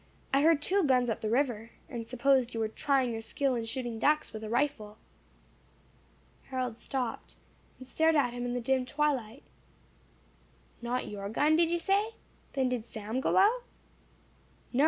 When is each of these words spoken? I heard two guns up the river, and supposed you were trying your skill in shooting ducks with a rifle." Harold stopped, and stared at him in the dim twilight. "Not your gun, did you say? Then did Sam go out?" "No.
I 0.33 0.41
heard 0.41 0.63
two 0.63 0.83
guns 0.83 1.11
up 1.11 1.21
the 1.21 1.29
river, 1.29 1.69
and 1.87 2.07
supposed 2.07 2.55
you 2.55 2.59
were 2.59 2.67
trying 2.69 3.11
your 3.11 3.21
skill 3.21 3.53
in 3.53 3.65
shooting 3.65 3.99
ducks 3.99 4.33
with 4.33 4.43
a 4.43 4.49
rifle." 4.49 4.97
Harold 6.47 6.79
stopped, 6.79 7.35
and 7.77 7.87
stared 7.87 8.15
at 8.15 8.33
him 8.33 8.43
in 8.43 8.55
the 8.55 8.61
dim 8.61 8.83
twilight. 8.83 9.43
"Not 10.81 11.07
your 11.07 11.29
gun, 11.29 11.55
did 11.55 11.69
you 11.69 11.77
say? 11.77 12.15
Then 12.53 12.67
did 12.67 12.83
Sam 12.83 13.21
go 13.21 13.37
out?" 13.37 13.61
"No. 14.73 14.79